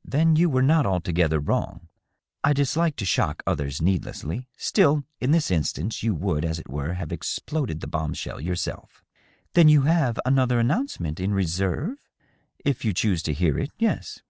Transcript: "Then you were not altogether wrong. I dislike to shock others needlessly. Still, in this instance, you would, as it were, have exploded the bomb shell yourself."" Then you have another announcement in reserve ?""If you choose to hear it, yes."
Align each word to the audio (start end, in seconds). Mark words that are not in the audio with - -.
"Then 0.16 0.34
you 0.36 0.48
were 0.48 0.62
not 0.62 0.86
altogether 0.86 1.38
wrong. 1.38 1.88
I 2.42 2.54
dislike 2.54 2.96
to 2.96 3.04
shock 3.04 3.42
others 3.46 3.82
needlessly. 3.82 4.48
Still, 4.56 5.04
in 5.20 5.30
this 5.30 5.50
instance, 5.50 6.02
you 6.02 6.14
would, 6.14 6.42
as 6.42 6.58
it 6.58 6.70
were, 6.70 6.94
have 6.94 7.12
exploded 7.12 7.80
the 7.82 7.86
bomb 7.86 8.14
shell 8.14 8.40
yourself."" 8.40 9.04
Then 9.52 9.68
you 9.68 9.82
have 9.82 10.18
another 10.24 10.58
announcement 10.58 11.20
in 11.20 11.34
reserve 11.34 11.98
?""If 12.64 12.82
you 12.82 12.94
choose 12.94 13.22
to 13.24 13.34
hear 13.34 13.58
it, 13.58 13.72
yes." 13.78 14.20